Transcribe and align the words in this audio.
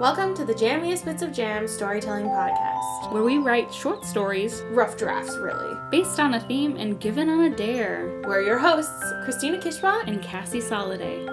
Welcome 0.00 0.34
to 0.36 0.46
the 0.46 0.54
Jammiest 0.54 1.04
Bits 1.04 1.20
of 1.22 1.30
Jam 1.30 1.68
storytelling 1.68 2.24
podcast. 2.26 3.12
where 3.12 3.22
we 3.22 3.36
write 3.36 3.72
short 3.72 4.04
stories 4.04 4.62
Rough 4.70 4.96
drafts, 4.96 5.36
really. 5.36 5.76
based 5.90 6.18
on 6.18 6.32
a 6.34 6.40
theme 6.40 6.76
and 6.78 6.98
given 6.98 7.28
on 7.28 7.40
a 7.52 7.54
dare. 7.54 8.22
We're 8.24 8.40
your 8.42 8.58
hosts, 8.58 9.12
Christina 9.24 9.58
Kishbot. 9.58 10.08
And 10.08 10.22
Cassie 10.22 10.60
Soliday. 10.60 11.28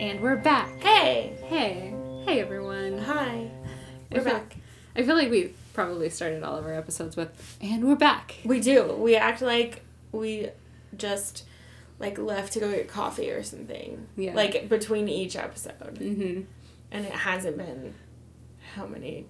And 0.00 0.20
we're 0.20 0.36
back. 0.36 0.80
Hey! 0.80 1.36
Hey, 1.46 1.94
hey 2.24 2.40
everyone. 2.40 2.98
Hi. 2.98 3.50
We're 4.10 4.22
feel- 4.22 4.32
back. 4.32 4.56
I 4.96 5.02
feel 5.02 5.14
like 5.14 5.30
we 5.30 5.52
probably 5.72 6.10
started 6.10 6.42
all 6.42 6.56
of 6.56 6.64
our 6.64 6.74
episodes 6.74 7.16
with, 7.16 7.56
and 7.60 7.86
we're 7.86 7.94
back. 7.96 8.36
We 8.44 8.60
do. 8.60 8.92
We 8.94 9.14
act 9.14 9.40
like 9.40 9.82
we 10.10 10.48
just 11.00 11.44
like 11.98 12.18
left 12.18 12.52
to 12.54 12.60
go 12.60 12.70
get 12.70 12.88
coffee 12.88 13.30
or 13.30 13.42
something. 13.42 14.06
Yeah. 14.16 14.34
Like 14.34 14.68
between 14.68 15.08
each 15.08 15.36
episode. 15.36 15.96
Mm-hmm. 15.96 16.42
And 16.92 17.06
it 17.06 17.12
hasn't 17.12 17.56
been 17.56 17.94
how 18.74 18.86
many 18.86 19.26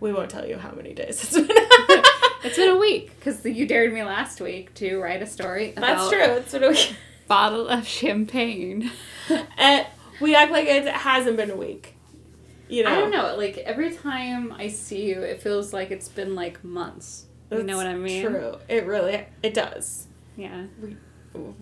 we 0.00 0.12
won't 0.12 0.30
tell 0.30 0.46
you 0.46 0.56
how 0.58 0.72
many 0.72 0.94
days 0.94 1.22
it's 1.22 1.34
been. 1.34 1.48
It's 2.44 2.56
been 2.56 2.70
a 2.70 2.78
week 2.78 3.10
because 3.18 3.44
you 3.44 3.66
dared 3.66 3.92
me 3.92 4.04
last 4.04 4.40
week 4.40 4.72
to 4.74 4.98
write 4.98 5.20
a 5.22 5.26
story 5.26 5.72
about 5.72 5.80
That's 5.80 6.08
true. 6.08 6.36
It's 6.36 6.52
been 6.52 6.62
a 6.62 6.68
week. 6.68 6.94
bottle 7.26 7.68
of 7.68 7.86
champagne. 7.86 8.90
And 9.58 9.86
we 10.20 10.34
act 10.34 10.52
like 10.52 10.66
it 10.66 10.86
hasn't 10.86 11.36
been 11.36 11.50
a 11.50 11.56
week. 11.56 11.96
You 12.68 12.84
know. 12.84 12.90
I 12.90 12.94
don't 12.94 13.10
know. 13.10 13.34
Like 13.36 13.58
every 13.58 13.92
time 13.92 14.52
I 14.52 14.68
see 14.68 15.06
you, 15.06 15.20
it 15.20 15.42
feels 15.42 15.72
like 15.72 15.90
it's 15.90 16.08
been 16.08 16.34
like 16.34 16.62
months. 16.64 17.26
you 17.50 17.62
know 17.62 17.76
what 17.76 17.86
I 17.86 17.94
mean? 17.94 18.24
True. 18.24 18.56
It 18.68 18.86
really 18.86 19.26
it 19.42 19.52
does. 19.52 20.06
Yeah, 20.38 20.64
We 20.80 20.96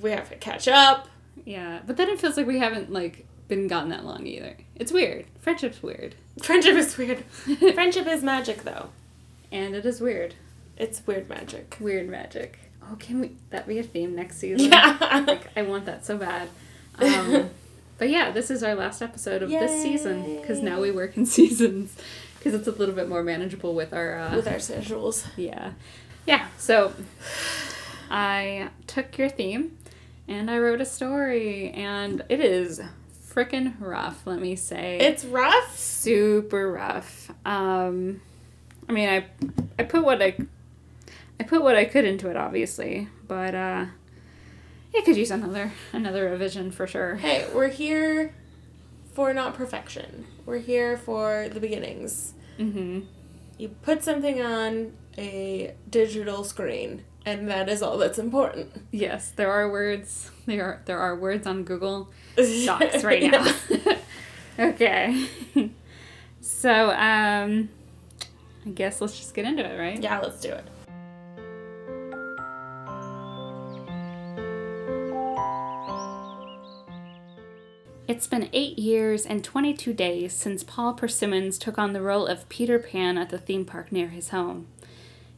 we 0.00 0.10
have 0.12 0.28
to 0.28 0.36
catch 0.36 0.68
up. 0.68 1.08
yeah. 1.44 1.80
But 1.86 1.96
then 1.96 2.08
it 2.08 2.20
feels 2.20 2.36
like 2.36 2.46
we 2.46 2.58
haven't 2.60 2.92
like 2.92 3.26
been 3.48 3.66
gone 3.68 3.88
that 3.88 4.04
long 4.04 4.26
either. 4.26 4.56
It's 4.76 4.92
weird. 4.92 5.24
Friendship's 5.40 5.82
weird, 5.82 6.14
Friendship 6.42 6.74
is 6.76 6.96
weird. 6.98 7.24
Friendship 7.74 8.06
is 8.06 8.22
magic 8.22 8.62
though. 8.64 8.90
and 9.50 9.74
it 9.74 9.84
is 9.86 10.00
weird. 10.00 10.34
It's 10.76 11.04
weird 11.06 11.28
magic. 11.28 11.76
Weird 11.80 12.08
magic. 12.08 12.58
Oh, 12.82 12.96
can 12.98 13.20
we 13.20 13.32
that 13.50 13.66
be 13.66 13.78
a 13.78 13.82
theme 13.82 14.14
next 14.14 14.36
season? 14.38 14.70
Yeah. 14.70 15.24
like 15.26 15.48
I 15.56 15.62
want 15.62 15.86
that 15.86 16.04
so 16.06 16.16
bad. 16.18 16.48
Um, 16.98 17.50
but 17.98 18.08
yeah, 18.10 18.30
this 18.30 18.50
is 18.50 18.62
our 18.62 18.74
last 18.74 19.00
episode 19.02 19.42
of 19.42 19.50
this 19.50 19.82
season 19.82 20.36
because 20.40 20.60
now 20.62 20.80
we 20.80 20.90
work 20.90 21.16
in 21.16 21.24
seasons 21.38 21.96
because 22.38 22.52
it's 22.54 22.68
a 22.68 22.72
little 22.72 22.94
bit 22.94 23.08
more 23.08 23.22
manageable 23.22 23.74
with 23.74 23.92
our 23.94 24.18
uh, 24.18 24.36
With 24.36 24.46
our 24.48 24.58
schedules. 24.60 25.26
Yeah. 25.36 25.72
Yeah. 26.26 26.46
So 26.58 26.92
I 28.10 28.70
took 28.86 29.18
your 29.18 29.28
theme 29.28 29.78
and 30.28 30.50
I 30.50 30.58
wrote 30.58 30.80
a 30.80 30.84
story 30.86 31.70
and 31.70 32.22
it 32.28 32.40
is 32.40 32.80
freaking 33.28 33.74
rough, 33.80 34.26
let 34.26 34.40
me 34.40 34.56
say. 34.56 34.98
It's 34.98 35.24
rough. 35.24 35.76
super 35.76 36.70
rough. 36.70 37.30
Um 37.44 38.20
I 38.88 38.92
mean 38.92 39.08
I 39.08 39.26
I 39.78 39.84
put 39.84 40.04
what 40.04 40.22
I 40.22 40.36
I 41.38 41.44
put 41.44 41.62
what 41.62 41.76
I 41.76 41.84
could 41.84 42.04
into 42.04 42.30
it 42.30 42.36
obviously, 42.36 43.08
but 43.26 43.54
uh 43.54 43.86
it 44.92 45.04
could 45.04 45.16
use 45.16 45.30
another 45.30 45.72
another 45.92 46.30
revision 46.30 46.70
for 46.70 46.86
sure. 46.86 47.16
Hey, 47.16 47.46
we're 47.54 47.68
here 47.68 48.34
for 49.12 49.32
not 49.34 49.54
perfection. 49.54 50.26
We're 50.44 50.58
here 50.58 50.96
for 50.96 51.48
the 51.48 51.60
beginnings. 51.60 52.34
Mm-hmm. 52.58 53.00
You 53.58 53.68
put 53.68 54.02
something 54.04 54.40
on 54.42 54.92
a 55.18 55.74
digital 55.88 56.44
screen, 56.44 57.04
and 57.26 57.48
that 57.48 57.68
is 57.68 57.82
all 57.82 57.98
that's 57.98 58.18
important. 58.18 58.70
Yes, 58.92 59.30
there 59.30 59.50
are 59.50 59.68
words. 59.68 60.30
There 60.46 60.64
are 60.64 60.82
there 60.86 60.98
are 60.98 61.16
words 61.16 61.46
on 61.46 61.64
Google 61.64 62.08
Docs 62.36 63.02
right 63.02 63.24
now. 63.24 63.52
okay. 64.58 65.26
so, 66.40 66.90
um, 66.92 67.68
I 68.64 68.70
guess 68.72 69.00
let's 69.00 69.18
just 69.18 69.34
get 69.34 69.44
into 69.44 69.64
it, 69.64 69.76
right? 69.76 70.00
yeah, 70.00 70.20
let's 70.20 70.40
do 70.40 70.50
it. 70.50 70.64
It's 78.08 78.28
been 78.28 78.48
eight 78.52 78.78
years 78.78 79.26
and 79.26 79.42
22 79.42 79.92
days 79.92 80.32
since 80.32 80.62
Paul 80.62 80.94
Persimmons 80.94 81.58
took 81.58 81.76
on 81.76 81.92
the 81.92 82.00
role 82.00 82.28
of 82.28 82.48
Peter 82.48 82.78
Pan 82.78 83.18
at 83.18 83.30
the 83.30 83.38
theme 83.38 83.64
park 83.64 83.90
near 83.90 84.10
his 84.10 84.28
home. 84.28 84.68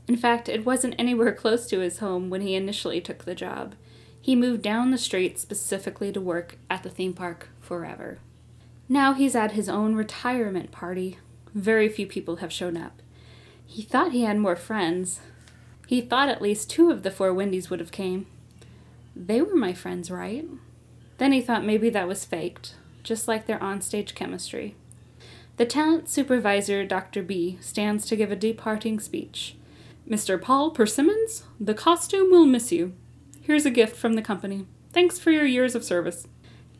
In 0.08 0.16
fact, 0.16 0.48
it 0.48 0.64
wasn't 0.64 0.94
anywhere 0.98 1.32
close 1.32 1.66
to 1.66 1.80
his 1.80 1.98
home 1.98 2.30
when 2.30 2.40
he 2.40 2.54
initially 2.54 3.00
took 3.00 3.24
the 3.24 3.34
job. 3.34 3.74
He 4.20 4.34
moved 4.34 4.62
down 4.62 4.90
the 4.90 4.98
street 4.98 5.38
specifically 5.38 6.10
to 6.12 6.20
work 6.20 6.56
at 6.70 6.82
the 6.82 6.90
theme 6.90 7.12
park 7.12 7.50
forever. 7.60 8.18
Now 8.88 9.12
he's 9.12 9.36
at 9.36 9.52
his 9.52 9.68
own 9.68 9.94
retirement 9.94 10.72
party. 10.72 11.18
Very 11.54 11.90
few 11.90 12.06
people 12.06 12.36
have 12.36 12.52
shown 12.52 12.76
up. 12.76 13.02
He 13.66 13.82
thought 13.82 14.12
he 14.12 14.22
had 14.22 14.38
more 14.38 14.56
friends. 14.56 15.20
He 15.86 16.00
thought 16.00 16.30
at 16.30 16.40
least 16.42 16.70
two 16.70 16.90
of 16.90 17.02
the 17.02 17.10
four 17.10 17.34
Wendy's 17.34 17.68
would 17.68 17.80
have 17.80 17.92
came. 17.92 18.26
They 19.14 19.42
were 19.42 19.56
my 19.56 19.74
friends, 19.74 20.10
right? 20.10 20.46
Then 21.18 21.32
he 21.32 21.42
thought 21.42 21.64
maybe 21.64 21.90
that 21.90 22.08
was 22.08 22.24
faked, 22.24 22.76
just 23.02 23.28
like 23.28 23.46
their 23.46 23.58
onstage 23.58 24.14
chemistry. 24.14 24.74
The 25.58 25.66
talent 25.66 26.08
supervisor, 26.08 26.84
Dr. 26.86 27.22
B, 27.22 27.58
stands 27.60 28.06
to 28.06 28.16
give 28.16 28.30
a 28.30 28.36
departing 28.36 29.00
speech. 29.00 29.56
Mr. 30.08 30.40
Paul 30.40 30.70
Persimmons, 30.70 31.42
the 31.60 31.74
costume 31.74 32.30
will 32.30 32.46
miss 32.46 32.72
you. 32.72 32.94
Here's 33.42 33.66
a 33.66 33.70
gift 33.70 33.94
from 33.94 34.14
the 34.14 34.22
company. 34.22 34.66
Thanks 34.90 35.18
for 35.18 35.30
your 35.30 35.44
years 35.44 35.74
of 35.74 35.84
service. 35.84 36.26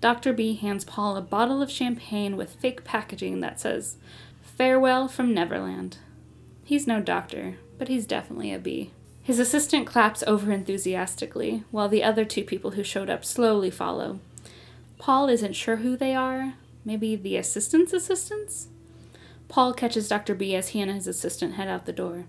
Dr. 0.00 0.33
B 0.33 0.55
hands 0.55 0.84
Paul 0.84 1.15
a 1.16 1.21
bottle 1.21 1.61
of 1.61 1.71
champagne 1.71 2.38
with 2.38 2.55
fake 2.55 2.84
packaging 2.84 3.41
that 3.41 3.61
says, 3.61 3.97
Farewell 4.41 5.09
from 5.09 5.34
Neverland. 5.34 5.99
He's 6.65 6.87
no 6.87 7.03
doctor, 7.03 7.56
but 7.77 7.88
he's 7.88 8.06
definitely 8.06 8.53
a 8.53 8.59
bee. 8.59 8.93
His 9.22 9.38
assistant 9.38 9.87
claps 9.87 10.25
over 10.27 10.50
enthusiastically, 10.50 11.65
while 11.71 11.91
the 11.91 12.03
other 12.03 12.25
two 12.25 12.44
people 12.44 12.71
who 12.72 12.83
showed 12.83 13.11
up 13.11 13.27
slowly 13.27 13.71
follow. 13.71 14.21
Paul 14.97 15.28
isn't 15.28 15.53
sure 15.53 15.77
who 15.77 15.99
they 15.99 16.15
are. 16.15 16.55
Maybe 16.83 17.15
the 17.15 17.37
assistant's 17.37 17.93
assistants? 17.93 18.69
Paul 19.49 19.75
catches 19.75 20.09
Dr. 20.09 20.34
B 20.34 20.55
as 20.55 20.69
he 20.69 20.81
and 20.81 20.91
his 20.91 21.06
assistant 21.06 21.55
head 21.55 21.69
out 21.69 21.84
the 21.84 21.93
door. 21.93 22.25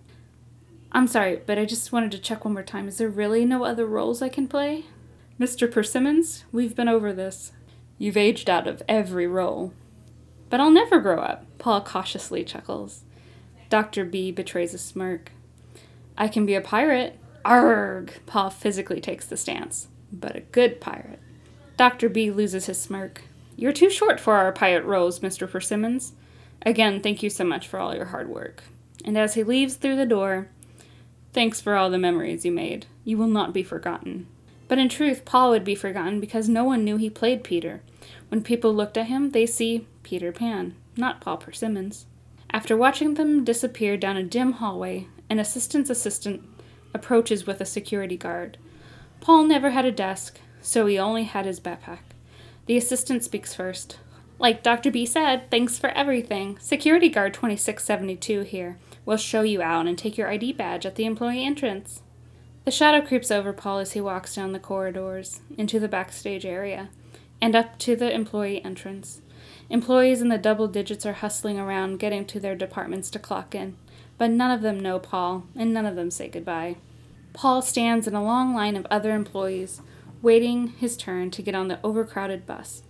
I'm 0.92 1.08
sorry, 1.08 1.42
but 1.46 1.58
I 1.60 1.66
just 1.66 1.92
wanted 1.92 2.12
to 2.12 2.20
check 2.20 2.44
one 2.44 2.54
more 2.54 2.64
time. 2.64 2.88
Is 2.88 2.98
there 2.98 3.10
really 3.10 3.46
no 3.46 3.64
other 3.64 3.86
roles 3.86 4.22
I 4.22 4.30
can 4.30 4.48
play? 4.48 4.86
Mr. 5.40 5.72
Persimmons, 5.72 6.46
we've 6.52 6.76
been 6.76 6.88
over 6.90 7.14
this. 7.14 7.52
You've 7.98 8.18
aged 8.18 8.50
out 8.50 8.68
of 8.68 8.82
every 8.88 9.28
role. 9.28 9.74
But 10.50 10.60
I'll 10.60 10.72
never 10.72 11.00
grow 11.00 11.20
up, 11.20 11.46
Paul 11.60 11.82
cautiously 11.82 12.44
chuckles. 12.44 13.04
Dr. 13.70 14.04
B 14.04 14.32
betrays 14.32 14.74
a 14.74 14.80
smirk. 14.80 15.32
I 16.18 16.28
can 16.28 16.46
be 16.46 16.56
a 16.56 16.62
pirate. 16.62 17.20
Arg! 17.46 18.14
Paul 18.26 18.50
physically 18.50 19.00
takes 19.00 19.26
the 19.26 19.38
stance. 19.38 19.90
But 20.12 20.36
a 20.36 20.42
good 20.42 20.82
pirate. 20.82 21.20
Dr. 21.78 22.10
B 22.10 22.32
loses 22.32 22.66
his 22.66 22.82
smirk. 22.82 23.22
You're 23.56 23.72
too 23.72 23.90
short 23.90 24.20
for 24.20 24.36
our 24.36 24.52
pirate 24.52 24.86
roles, 24.86 25.20
Mr. 25.20 25.50
Persimmons. 25.50 26.14
Again, 26.66 27.00
thank 27.02 27.22
you 27.22 27.30
so 27.30 27.44
much 27.44 27.68
for 27.68 27.80
all 27.80 27.96
your 27.96 28.06
hard 28.06 28.28
work. 28.28 28.64
And 29.06 29.18
as 29.18 29.36
he 29.36 29.44
leaves 29.44 29.76
through 29.76 29.96
the 29.96 30.06
door, 30.06 30.50
thanks 31.34 31.62
for 31.62 31.76
all 31.76 31.90
the 31.90 31.98
memories 31.98 32.46
you 32.46 32.52
made. 32.52 32.86
You 33.04 33.18
will 33.18 33.28
not 33.28 33.54
be 33.54 33.64
forgotten. 33.64 34.28
But 34.68 34.78
in 34.78 34.90
truth, 34.90 35.26
Paul 35.26 35.50
would 35.50 35.64
be 35.64 35.76
forgotten 35.76 36.20
because 36.20 36.48
no 36.48 36.64
one 36.64 36.84
knew 36.84 36.98
he 36.98 37.10
played 37.10 37.44
Peter. 37.44 37.82
When 38.30 38.44
people 38.44 38.74
looked 38.74 38.98
at 38.98 39.08
him, 39.08 39.32
they 39.32 39.46
see 39.46 39.88
Peter 40.04 40.32
Pan, 40.32 40.76
not 40.96 41.22
Paul 41.22 41.38
Persimmons. 41.38 42.06
After 42.52 42.78
watching 42.78 43.16
them 43.16 43.44
disappear 43.44 43.98
down 43.98 44.18
a 44.18 44.24
dim 44.24 44.54
hallway, 44.54 45.08
an 45.30 45.40
assistant's 45.40 45.90
assistant 45.90 46.44
approaches 46.94 47.46
with 47.46 47.62
a 47.62 47.66
security 47.66 48.18
guard. 48.18 48.58
Paul 49.22 49.44
never 49.44 49.72
had 49.72 49.86
a 49.86 49.92
desk, 49.92 50.40
so 50.62 50.86
he 50.86 50.98
only 50.98 51.24
had 51.24 51.46
his 51.46 51.60
backpack. 51.60 52.00
The 52.66 52.78
assistant 52.78 53.24
speaks 53.24 53.54
first. 53.54 53.98
Like 54.40 54.64
Dr. 54.64 54.90
B 54.90 55.06
said, 55.06 55.52
thanks 55.52 55.78
for 55.78 55.90
everything. 55.90 56.58
Security 56.60 57.10
guard 57.10 57.34
2672 57.34 58.42
here. 58.42 58.78
We'll 59.06 59.18
show 59.18 59.42
you 59.42 59.62
out 59.62 59.88
and 59.88 59.98
take 59.98 60.18
your 60.18 60.30
ID 60.30 60.54
badge 60.54 60.86
at 60.86 60.96
the 60.96 61.06
employee 61.06 61.44
entrance. 61.44 62.02
The 62.66 62.72
shadow 62.72 63.06
creeps 63.06 63.32
over 63.32 63.54
Paul 63.54 63.80
as 63.80 63.94
he 63.94 64.02
walks 64.02 64.36
down 64.36 64.52
the 64.52 64.60
corridors, 64.60 65.42
into 65.58 65.80
the 65.80 65.88
backstage 65.88 66.46
area, 66.46 66.90
and 67.42 67.56
up 67.56 67.80
to 67.80 67.96
the 67.96 68.14
employee 68.14 68.64
entrance. 68.64 69.22
Employees 69.70 70.22
in 70.22 70.30
the 70.30 70.38
double 70.38 70.68
digits 70.68 71.06
are 71.06 71.14
hustling 71.14 71.60
around, 71.60 72.00
getting 72.00 72.26
to 72.26 72.40
their 72.40 72.56
departments 72.56 73.10
to 73.12 73.20
clock 73.20 73.56
in, 73.56 73.78
but 74.18 74.30
none 74.30 74.52
of 74.52 74.62
them 74.62 74.80
know 74.80 75.00
Paul, 75.00 75.46
and 75.56 75.74
none 75.74 75.86
of 75.86 75.96
them 75.96 76.12
say 76.12 76.28
goodbye. 76.28 76.76
Paul 77.34 77.62
stands 77.62 78.08
in 78.08 78.16
a 78.16 78.24
long 78.24 78.54
line 78.54 78.76
of 78.76 78.88
other 78.92 79.12
employees, 79.14 79.82
waiting 80.22 80.70
his 80.70 80.98
turn 80.98 81.32
to 81.32 81.42
get 81.42 81.56
on 81.56 81.70
the 81.70 81.80
overcrowded 81.84 82.46
bus. 82.46 82.84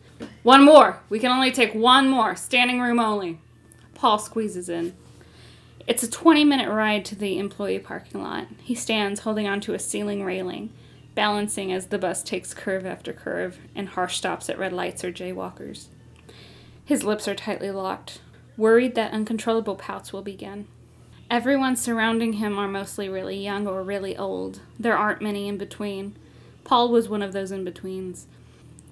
One 0.44 0.64
more! 0.64 1.02
We 1.10 1.20
can 1.20 1.32
only 1.32 1.52
take 1.52 1.74
one 1.74 2.10
more, 2.10 2.36
standing 2.36 2.82
room 2.82 3.00
only. 3.00 3.40
Paul 3.94 4.18
squeezes 4.18 4.70
in. 4.70 4.96
It's 5.88 6.04
a 6.04 6.10
20 6.10 6.46
minute 6.46 6.70
ride 6.70 7.06
to 7.06 7.16
the 7.16 7.40
employee 7.40 7.80
parking 7.80 8.22
lot. 8.22 8.48
He 8.62 8.76
stands 8.76 9.22
holding 9.22 9.48
onto 9.48 9.74
a 9.74 9.80
ceiling 9.80 10.24
railing. 10.24 10.72
balancing 11.16 11.74
as 11.74 11.88
the 11.88 11.98
bus 11.98 12.24
takes 12.24 12.54
curve 12.54 12.86
after 12.86 13.12
curve 13.12 13.58
and 13.76 13.90
harsh 13.90 14.18
stops 14.18 14.50
at 14.50 14.58
red 14.58 14.72
lights 14.72 15.04
or 15.04 15.12
jaywalkers. 15.12 15.88
His 16.86 17.04
lips 17.04 17.28
are 17.28 17.36
tightly 17.36 17.72
locked, 17.72 18.22
worried 18.56 18.96
that 18.96 19.12
uncontrollable 19.12 19.76
pouts 19.76 20.14
will 20.14 20.22
begin. 20.22 20.68
Everyone 21.30 21.76
surrounding 21.76 22.34
him 22.34 22.58
are 22.58 22.68
mostly 22.68 23.10
really 23.10 23.38
young 23.38 23.68
or 23.68 23.84
really 23.84 24.16
old. 24.16 24.62
There 24.80 24.98
aren't 24.98 25.22
many 25.22 25.48
in 25.48 25.58
between. 25.58 26.16
Paul 26.64 26.90
was 26.90 27.10
one 27.10 27.22
of 27.22 27.34
those 27.34 27.52
in 27.52 27.64
betweens. 27.66 28.28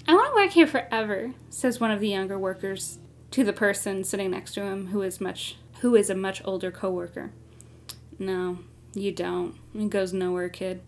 I 0.07 0.13
want 0.13 0.33
to 0.33 0.35
work 0.35 0.51
here 0.51 0.67
forever, 0.67 1.33
says 1.49 1.79
one 1.79 1.91
of 1.91 1.99
the 1.99 2.09
younger 2.09 2.37
workers 2.37 2.99
to 3.31 3.43
the 3.43 3.53
person 3.53 4.03
sitting 4.03 4.31
next 4.31 4.53
to 4.53 4.61
him 4.61 4.87
who 4.87 5.01
is 5.01 5.21
much 5.21 5.57
who 5.81 5.95
is 5.95 6.09
a 6.09 6.15
much 6.15 6.41
older 6.45 6.71
coworker. 6.71 7.31
No, 8.19 8.59
you 8.93 9.11
don't. 9.11 9.55
It 9.75 9.89
goes 9.89 10.13
nowhere, 10.13 10.49
kid. 10.49 10.81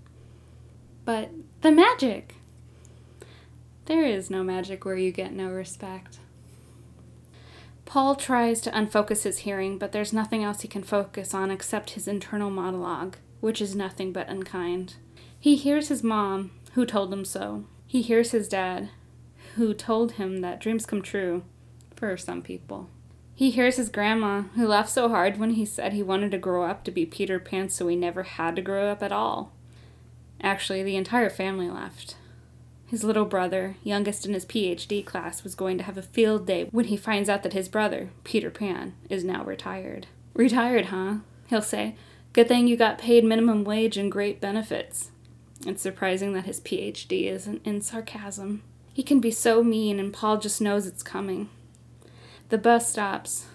But 1.06 1.32
the 1.62 1.72
magic. 1.72 2.36
There 3.86 4.06
is 4.06 4.30
no 4.30 4.44
magic 4.44 4.86
where 4.86 4.96
you 4.96 5.12
get 5.12 5.34
no 5.34 5.50
respect. 5.50 6.20
Paul 7.86 8.16
tries 8.16 8.62
to 8.62 8.78
unfocus 8.78 9.24
his 9.24 9.40
hearing, 9.40 9.80
but 9.80 9.92
there's 9.92 10.14
nothing 10.14 10.44
else 10.44 10.62
he 10.62 10.68
can 10.68 10.84
focus 10.84 11.34
on 11.34 11.50
except 11.50 11.92
his 11.92 12.08
internal 12.08 12.52
monologue, 12.52 13.18
which 13.40 13.62
is 13.62 13.76
nothing 13.76 14.14
but 14.14 14.30
unkind. 14.30 14.96
He 15.40 15.56
hears 15.56 15.88
his 15.88 16.04
mom, 16.04 16.52
who 16.74 16.86
told 16.86 17.12
him 17.12 17.26
so. 17.26 17.66
He 17.88 18.04
hears 18.04 18.30
his 18.30 18.48
dad, 18.48 18.90
who 19.56 19.74
told 19.74 20.14
him 20.14 20.42
that 20.42 20.60
dreams 20.60 20.86
come 20.86 21.02
true 21.02 21.44
for 21.96 22.16
some 22.16 22.44
people. 22.44 22.90
He 23.40 23.52
hears 23.52 23.78
his 23.78 23.88
grandma, 23.88 24.42
who 24.56 24.68
laughed 24.68 24.90
so 24.90 25.08
hard 25.08 25.38
when 25.38 25.52
he 25.52 25.64
said 25.66 25.94
he 25.94 26.04
wanted 26.04 26.32
to 26.32 26.38
grow 26.38 26.66
up 26.66 26.84
to 26.84 26.92
be 26.92 27.06
Peter 27.06 27.40
Pan 27.40 27.70
so 27.70 27.88
he 27.88 27.96
never 27.96 28.24
had 28.24 28.58
to 28.58 28.62
grow 28.62 28.90
up 28.90 29.02
at 29.02 29.14
all. 29.14 29.54
Actually, 30.42 30.84
the 30.84 30.98
entire 30.98 31.30
family 31.30 31.70
left. 31.70 32.18
His 32.88 33.06
little 33.06 33.24
brother, 33.24 33.78
youngest 33.82 34.26
in 34.26 34.34
his 34.34 34.46
PhD 34.46 35.06
class, 35.06 35.46
was 35.46 35.56
going 35.56 35.78
to 35.78 35.86
have 35.86 35.98
a 35.98 36.02
field 36.02 36.48
day 36.48 36.68
when 36.72 36.88
he 36.88 36.98
finds 36.98 37.30
out 37.30 37.44
that 37.44 37.54
his 37.54 37.70
brother, 37.70 38.10
Peter 38.26 38.52
Pan, 38.52 38.94
is 39.10 39.24
now 39.24 39.46
retired. 39.46 40.08
Retired, 40.34 40.88
huh? 40.88 41.20
He'll 41.48 41.62
say. 41.62 41.96
Good 42.34 42.50
thing 42.50 42.68
you 42.68 42.76
got 42.76 42.98
paid 42.98 43.24
minimum 43.24 43.64
wage 43.64 43.96
and 43.96 44.12
great 44.12 44.42
benefits. 44.42 45.12
It's 45.66 45.82
surprising 45.82 46.34
that 46.34 46.44
his 46.44 46.60
PhD 46.60 47.32
isn't 47.32 47.66
in 47.66 47.80
sarcasm. 47.80 48.64
He 48.92 49.02
can 49.02 49.22
be 49.22 49.32
so 49.32 49.64
mean, 49.64 49.98
and 49.98 50.12
Paul 50.12 50.40
just 50.40 50.60
knows 50.60 50.86
it's 50.86 51.04
coming. 51.04 51.48
The 52.50 52.58
bus 52.58 52.90
stops. 52.90 53.46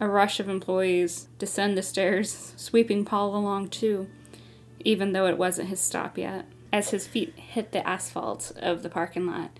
A 0.00 0.08
rush 0.08 0.40
of 0.40 0.48
employees 0.48 1.28
descend 1.38 1.78
the 1.78 1.82
stairs, 1.84 2.52
sweeping 2.56 3.04
Paul 3.04 3.36
along 3.36 3.68
too, 3.68 4.08
even 4.80 5.12
though 5.12 5.26
it 5.26 5.38
wasn't 5.38 5.68
his 5.68 5.78
stop 5.78 6.18
yet. 6.18 6.46
As 6.72 6.90
his 6.90 7.06
feet 7.06 7.38
hit 7.38 7.70
the 7.70 7.86
asphalt 7.86 8.50
of 8.56 8.82
the 8.82 8.88
parking 8.88 9.28
lot, 9.28 9.50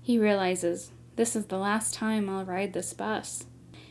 he 0.00 0.18
realizes 0.18 0.92
this 1.16 1.36
is 1.36 1.46
the 1.46 1.58
last 1.58 1.92
time 1.92 2.30
I'll 2.30 2.46
ride 2.46 2.72
this 2.72 2.94
bus. 2.94 3.44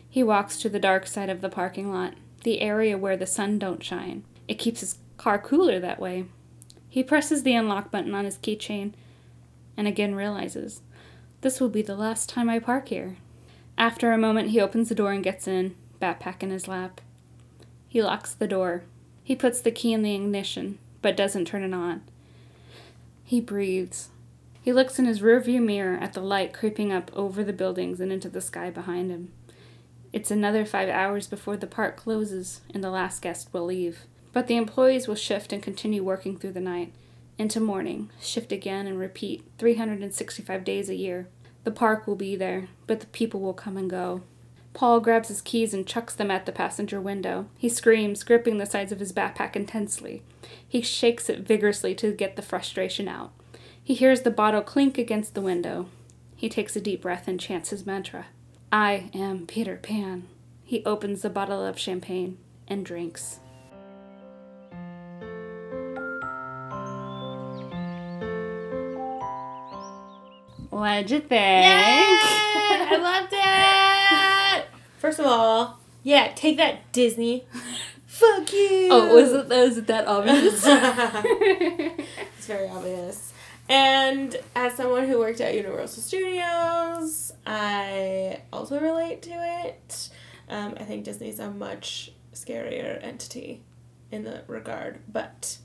He 0.10 0.24
walks 0.24 0.57
to 0.57 0.69
the 0.69 0.80
dark 0.80 1.06
side 1.06 1.30
of 1.30 1.42
the 1.42 1.50
parking 1.50 1.94
lot, 1.94 2.16
the 2.44 2.62
area 2.62 2.98
where 2.98 3.18
the 3.18 3.28
sun 3.28 3.60
don't 3.60 3.83
shine. 3.83 4.24
It 4.48 4.56
keeps 4.56 4.80
his 4.80 4.98
car 5.18 5.38
cooler 5.38 5.80
that 5.80 6.00
way. 6.00 6.25
He 6.89 7.04
presses 7.04 7.44
the 7.44 7.54
unlock 7.54 7.92
button 7.92 8.16
on 8.16 8.25
his 8.25 8.39
keychain 8.39 8.94
and 9.78 9.88
again 9.88 10.16
realizes 10.16 10.81
this 11.42 11.60
will 11.60 11.69
be 11.69 11.83
the 11.83 11.95
last 11.95 12.28
time 12.28 12.50
I 12.50 12.57
park 12.57 12.88
here. 12.88 13.18
After 13.77 14.12
a 14.12 14.18
moment, 14.18 14.50
he 14.50 14.62
opens 14.62 14.89
the 14.89 14.95
door 14.95 15.12
and 15.12 15.24
gets 15.24 15.48
in, 15.48 15.75
backpack 16.01 16.42
in 16.42 16.50
his 16.50 16.68
lap. 16.68 17.01
He 17.88 18.01
locks 18.01 18.33
the 18.33 18.48
door. 18.48 18.83
He 19.24 19.36
puts 19.36 19.62
the 19.62 19.72
key 19.72 19.94
in 19.94 20.01
the 20.01 20.16
ignition, 20.16 20.80
but 21.01 21.18
doesn't 21.18 21.45
turn 21.45 21.63
it 21.63 21.74
on. 21.74 22.01
He 23.24 23.42
breathes. 23.42 24.10
He 24.62 24.74
looks 24.74 24.98
in 24.98 25.06
his 25.06 25.19
rearview 25.19 25.63
mirror 25.63 25.98
at 25.98 26.13
the 26.13 26.22
light 26.22 26.54
creeping 26.54 26.92
up 26.92 27.12
over 27.16 27.44
the 27.44 27.54
buildings 27.54 28.00
and 28.00 28.12
into 28.12 28.30
the 28.30 28.42
sky 28.42 28.69
behind 28.69 29.12
him. 29.12 29.31
It's 30.13 30.31
another 30.31 30.66
five 30.66 30.89
hours 30.89 31.28
before 31.28 31.57
the 31.57 31.68
park 31.68 31.98
closes 31.98 32.62
and 32.74 32.83
the 32.83 32.89
last 32.89 33.21
guest 33.21 33.50
will 33.51 33.66
leave. 33.66 34.00
But 34.31 34.48
the 34.48 34.57
employees 34.57 35.07
will 35.07 35.16
shift 35.16 35.51
and 35.51 35.62
continue 35.62 36.04
working 36.04 36.38
through 36.38 36.54
the 36.54 36.62
night. 36.62 36.94
Into 37.38 37.60
morning, 37.60 38.10
shift 38.21 38.51
again 38.51 38.88
and 38.88 38.98
repeat 38.98 39.44
365 39.57 40.63
days 40.63 40.89
a 40.89 40.95
year. 40.95 41.28
The 41.65 41.71
park 41.71 42.07
will 42.07 42.15
be 42.15 42.35
there, 42.35 42.69
but 42.88 43.01
the 43.01 43.07
people 43.07 43.41
will 43.41 43.53
come 43.53 43.75
and 43.75 43.89
go. 43.89 44.21
Paul 44.73 45.00
grabs 45.00 45.29
his 45.29 45.41
keys 45.41 45.73
and 45.73 45.88
chucks 45.88 46.13
them 46.13 46.29
at 46.29 46.45
the 46.45 46.51
passenger 46.51 47.01
window. 47.01 47.47
He 47.57 47.69
screams, 47.69 48.23
gripping 48.23 48.57
the 48.57 48.65
sides 48.65 48.91
of 48.91 49.00
his 49.00 49.12
backpack 49.12 49.56
intensely. 49.56 50.21
He 50.67 50.81
shakes 50.81 51.29
it 51.29 51.39
vigorously 51.39 51.95
to 51.95 52.12
get 52.12 52.35
the 52.35 52.41
frustration 52.41 53.07
out. 53.07 53.31
He 53.83 53.94
hears 53.94 54.21
the 54.21 54.31
bottle 54.31 54.62
clink 54.62 54.97
against 54.97 55.33
the 55.33 55.41
window. 55.41 55.88
He 56.35 56.50
takes 56.50 56.75
a 56.75 56.81
deep 56.81 57.01
breath 57.01 57.27
and 57.27 57.39
chants 57.39 57.69
his 57.69 57.85
mantra 57.85 58.27
I 58.71 59.09
am 59.13 59.47
Peter 59.47 59.77
Pan. 59.77 60.27
He 60.63 60.83
opens 60.85 61.21
the 61.21 61.29
bottle 61.29 61.65
of 61.65 61.79
champagne 61.79 62.38
and 62.68 62.85
drinks. 62.85 63.39
What'd 70.75 71.10
you 71.10 71.19
think? 71.22 71.31
Yay! 71.31 72.19
I 72.19 72.98
loved 73.01 73.31
it. 73.31 74.68
First 74.98 75.19
of 75.19 75.25
all, 75.25 75.80
yeah, 76.04 76.33
take 76.36 76.57
that 76.57 76.92
Disney. 76.92 77.48
Fuck 78.07 78.51
you. 78.51 78.89
Oh, 78.92 79.16
was 79.16 79.31
it, 79.31 79.48
was 79.48 79.77
it 79.77 79.88
that 79.88 80.06
obvious? 80.06 80.66
it's 80.68 82.45
very 82.45 82.68
obvious. 82.68 83.31
And 83.69 84.36
as 84.54 84.74
someone 84.75 85.07
who 85.07 85.18
worked 85.18 85.39
at 85.39 85.56
Universal 85.56 86.04
Studios, 86.04 87.31
I 87.48 88.42
also 88.51 88.78
relate 88.78 89.21
to 89.21 89.66
it. 89.66 90.10
Um, 90.50 90.74
I 90.78 90.83
think 90.83 91.06
Disney's 91.06 91.39
a 91.39 91.51
much 91.51 92.12
scarier 92.33 93.01
entity 93.01 93.62
in 94.12 94.25
that 94.25 94.44
regard. 94.50 95.00
But 95.07 95.57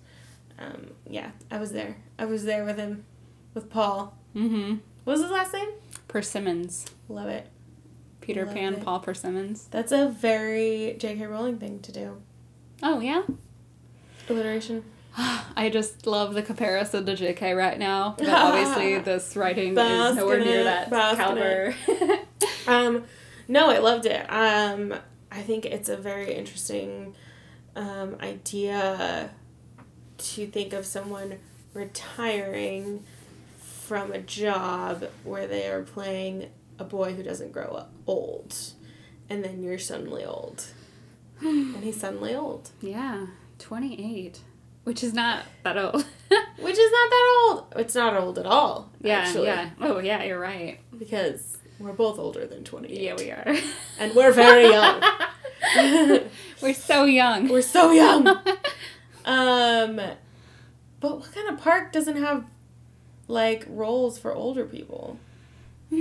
um, 0.56 0.92
yeah, 1.08 1.32
I 1.50 1.58
was 1.58 1.72
there. 1.72 1.96
I 2.16 2.26
was 2.26 2.44
there 2.44 2.64
with 2.64 2.76
him, 2.76 3.06
with 3.54 3.70
Paul. 3.70 4.16
mm-hmm. 4.36 4.76
What 5.10 5.14
was 5.18 5.22
his 5.22 5.32
last 5.32 5.52
name? 5.52 5.70
Persimmons. 6.06 6.86
Love 7.08 7.26
it. 7.26 7.48
Peter 8.20 8.46
Love 8.46 8.54
Pan, 8.54 8.74
it. 8.74 8.84
Paul 8.84 9.00
Persimmons. 9.00 9.66
That's 9.72 9.90
a 9.90 10.08
very 10.08 10.94
J.K. 11.00 11.26
Rowling 11.26 11.58
thing 11.58 11.80
to 11.80 11.90
do. 11.90 12.22
Oh, 12.80 13.00
yeah? 13.00 13.22
Alliteration. 14.28 14.84
I 15.16 15.68
just 15.68 16.06
love 16.06 16.34
the 16.34 16.42
comparison 16.42 17.06
to 17.06 17.16
JK 17.16 17.56
right 17.56 17.76
now. 17.76 18.14
But 18.18 18.28
obviously, 18.28 18.98
this 19.04 19.34
writing 19.34 19.76
is 19.76 20.14
nowhere 20.14 20.38
near 20.38 20.62
that 20.62 20.90
caliber. 20.90 21.74
Um, 22.68 23.02
no, 23.48 23.68
I 23.68 23.78
loved 23.78 24.06
it. 24.06 24.24
Um, 24.30 24.94
I 25.32 25.42
think 25.42 25.64
it's 25.64 25.88
a 25.88 25.96
very 25.96 26.34
interesting 26.34 27.16
um, 27.74 28.16
idea 28.20 29.30
to 30.18 30.46
think 30.46 30.72
of 30.72 30.86
someone 30.86 31.40
retiring 31.74 33.02
from 33.90 34.12
a 34.12 34.20
job 34.20 35.04
where 35.24 35.48
they 35.48 35.66
are 35.66 35.82
playing 35.82 36.48
a 36.78 36.84
boy 36.84 37.12
who 37.12 37.24
doesn't 37.24 37.50
grow 37.50 37.72
up 37.72 37.92
old, 38.06 38.54
and 39.28 39.42
then 39.42 39.64
you're 39.64 39.80
suddenly 39.80 40.24
old, 40.24 40.64
and 41.40 41.82
he's 41.82 41.98
suddenly 41.98 42.32
old, 42.32 42.70
yeah, 42.80 43.26
28. 43.58 44.42
Which 44.84 45.02
is 45.02 45.12
not 45.12 45.42
that 45.64 45.76
old. 45.76 45.96
which 46.60 46.78
is 46.78 46.92
not 46.92 47.10
that 47.10 47.48
old. 47.48 47.74
It's 47.78 47.96
not 47.96 48.16
old 48.16 48.38
at 48.38 48.46
all. 48.46 48.92
yeah, 49.00 49.18
actually, 49.18 49.46
yeah. 49.46 49.70
Oh, 49.80 49.98
yeah, 49.98 50.22
you're 50.22 50.38
right. 50.38 50.78
because 50.96 51.58
we're 51.80 51.92
both 51.92 52.20
older 52.20 52.46
than 52.46 52.62
twenty. 52.62 53.04
Yeah, 53.04 53.16
we 53.18 53.32
are. 53.32 53.56
and 53.98 54.14
we're 54.14 54.30
very 54.30 54.68
young. 54.68 55.02
we're 56.62 56.74
so 56.74 57.06
young. 57.06 57.48
We're 57.48 57.60
so 57.60 57.90
young. 57.90 58.28
um, 59.24 59.96
but 61.00 61.18
what 61.18 61.32
kind 61.32 61.48
of 61.48 61.58
park 61.58 61.90
doesn't 61.90 62.18
have 62.18 62.44
like 63.30 63.64
roles 63.68 64.18
for 64.18 64.34
older 64.34 64.64
people? 64.64 65.18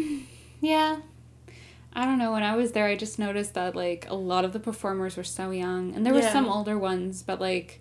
Yeah. 0.61 0.97
I 1.93 2.03
don't 2.05 2.17
know. 2.19 2.33
When 2.33 2.43
I 2.43 2.57
was 2.57 2.73
there, 2.73 2.85
I 2.85 2.97
just 2.97 3.17
noticed 3.17 3.53
that 3.53 3.75
like 3.77 4.05
a 4.09 4.13
lot 4.13 4.43
of 4.43 4.51
the 4.51 4.59
performers 4.59 5.15
were 5.15 5.23
so 5.23 5.51
young, 5.51 5.95
and 5.95 6.05
there 6.05 6.13
were 6.13 6.19
Yeah. 6.19 6.33
some 6.33 6.49
older 6.49 6.77
ones, 6.77 7.23
but 7.23 7.39
like 7.39 7.79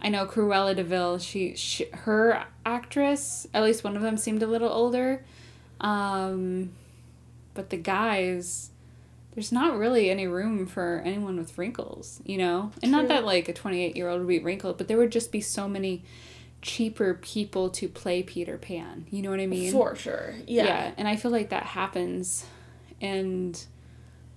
I 0.00 0.08
know 0.08 0.24
Cruella 0.26 0.74
de 0.74 0.82
Vil. 0.84 1.18
She, 1.18 1.54
she 1.54 1.84
her 1.92 2.44
actress, 2.64 3.46
at 3.52 3.62
least 3.62 3.84
one 3.84 3.94
of 3.94 4.02
them 4.02 4.16
seemed 4.16 4.42
a 4.42 4.46
little 4.46 4.70
older, 4.70 5.22
um, 5.80 6.70
but 7.54 7.68
the 7.70 7.76
guys. 7.76 8.70
There's 9.34 9.52
not 9.52 9.78
really 9.78 10.10
any 10.10 10.26
room 10.26 10.66
for 10.66 11.00
anyone 11.06 11.38
with 11.38 11.56
wrinkles, 11.56 12.20
you 12.26 12.36
know? 12.36 12.70
And 12.82 12.92
not 12.92 13.08
that 13.08 13.24
like 13.24 13.48
a 13.48 13.54
28 13.54 13.96
year 13.96 14.08
old 14.10 14.20
would 14.20 14.28
be 14.28 14.38
wrinkled, 14.40 14.76
but 14.76 14.88
there 14.88 14.98
would 14.98 15.10
just 15.12 15.32
be 15.32 15.40
so 15.40 15.66
many 15.68 16.02
cheaper 16.62 17.14
people 17.14 17.68
to 17.70 17.88
play 17.88 18.22
Peter 18.22 18.56
Pan. 18.56 19.06
You 19.10 19.20
know 19.22 19.30
what 19.30 19.40
I 19.40 19.46
mean? 19.46 19.72
For 19.72 19.94
sure. 19.96 20.34
Yeah. 20.46 20.64
Yeah. 20.64 20.92
and 20.96 21.06
I 21.08 21.16
feel 21.16 21.30
like 21.30 21.50
that 21.50 21.64
happens, 21.64 22.46
and 23.00 23.62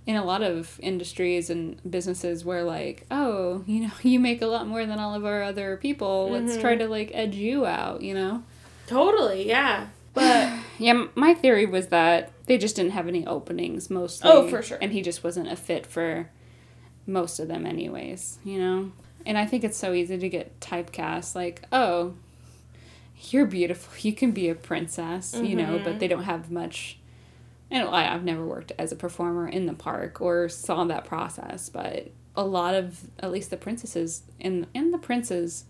in 0.07 0.15
a 0.15 0.23
lot 0.23 0.43
of 0.43 0.79
industries 0.83 1.49
and 1.49 1.79
businesses 1.89 2.45
where 2.45 2.63
like 2.63 3.07
oh 3.09 3.63
you 3.65 3.81
know 3.81 3.91
you 4.03 4.19
make 4.19 4.39
a 4.43 4.45
lot 4.45 4.67
more 4.67 4.85
than 4.85 4.99
all 4.99 5.15
of 5.15 5.25
our 5.25 5.41
other 5.41 5.77
people 5.77 6.29
let's 6.31 6.51
Mm-hmm. 6.51 6.61
try 6.61 6.75
to 6.75 6.87
like 6.87 7.09
edge 7.13 7.33
you 7.35 7.65
out 7.65 8.01
you 8.03 8.13
know 8.13 8.43
Totally, 8.85 9.47
yeah. 9.47 9.87
But 10.13 10.53
yeah 10.77 11.05
my 11.15 11.33
theory 11.33 11.65
was 11.65 11.87
that 11.87 12.31
they 12.45 12.59
just 12.59 12.75
didn't 12.75 12.91
have 12.91 13.07
any 13.07 13.25
openings 13.25 13.89
mostly 13.89 14.29
Oh, 14.31 14.47
for 14.47 14.61
sure. 14.61 14.77
and 14.79 14.91
he 14.91 15.01
just 15.01 15.23
wasn't 15.23 15.51
a 15.51 15.55
fit 15.55 15.87
for 15.87 16.29
most 17.07 17.39
of 17.39 17.47
them 17.47 17.65
anyways 17.65 18.37
you 18.43 18.59
know 18.59 18.91
and 19.25 19.37
i 19.37 19.45
think 19.45 19.63
it's 19.63 19.77
so 19.77 19.93
easy 19.93 20.17
to 20.17 20.29
get 20.29 20.59
typecast 20.59 21.35
like 21.35 21.63
oh 21.71 22.13
you're 23.29 23.45
beautiful 23.45 23.93
you 24.01 24.13
can 24.13 24.31
be 24.31 24.49
a 24.49 24.55
princess 24.55 25.33
you 25.35 25.55
know 25.55 25.75
Mm-hmm. 25.75 25.83
but 25.83 25.99
they 25.99 26.07
don't 26.07 26.23
have 26.23 26.51
much 26.51 26.97
I, 27.71 28.13
I've 28.13 28.23
never 28.23 28.45
worked 28.45 28.71
as 28.77 28.91
a 28.91 28.95
performer 28.95 29.47
in 29.47 29.65
the 29.65 29.73
park 29.73 30.21
or 30.21 30.47
saw 30.47 30.83
that 30.85 31.03
process, 31.03 31.67
but 31.67 32.09
a 32.35 32.43
lot 32.43 32.73
of 32.75 33.01
at 33.19 33.31
least 33.31 33.49
the 33.49 33.57
princesses 33.57 34.21
and 34.39 34.67
and 34.73 34.93
the 34.93 34.97
princes, 34.97 35.65